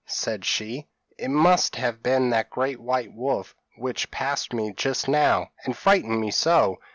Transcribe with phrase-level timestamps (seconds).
[0.07, 0.87] said she,
[1.19, 6.19] 'it must have been that great white wolf which passed me just now, and frightened
[6.19, 6.75] me so.